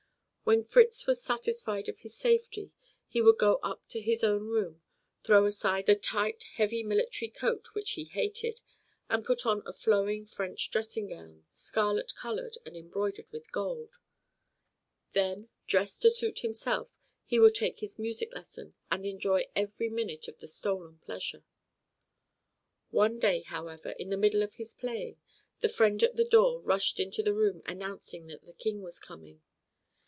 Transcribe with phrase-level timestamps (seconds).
[0.43, 2.73] When Fritz was satisfied of his safety,
[3.07, 4.81] he would go up to his own room,
[5.23, 8.59] throw aside the tight, heavy military coat which he hated,
[9.07, 13.91] and put on a flowing French dressing gown, scarlet colored, and embroidered with gold.
[15.11, 16.89] Then, dressed to suit himself,
[17.23, 21.45] he would take his music lesson, and enjoy every minute of the stolen pleasure.
[22.89, 25.15] One day, however, in the middle of his playing,
[25.61, 29.41] the friend at the door rushed into the room announcing that the King was coming.